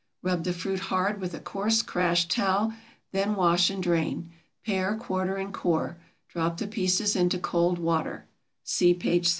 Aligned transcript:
Rub 0.23 0.45
the 0.45 0.51
fruit 0.53 0.79
hard 0.79 1.21
with 1.21 1.35
a 1.35 1.39
coarse, 1.39 1.83
crash 1.83 2.27
towel, 2.27 2.73
then 3.11 3.35
wash 3.35 3.69
and 3.69 3.83
drain. 3.83 4.31
Pare, 4.65 4.95
quarter, 4.95 5.35
and 5.35 5.53
core; 5.53 5.99
drop 6.27 6.57
the 6.57 6.65
pieces 6.65 7.15
into 7.15 7.37
cold 7.37 7.77
water 7.77 8.25
(see 8.63 8.95
p. 8.95 9.19
13). 9.19 9.29